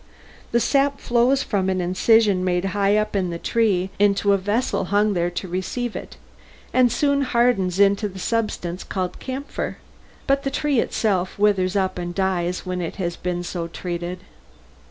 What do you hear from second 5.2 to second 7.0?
to receive it, and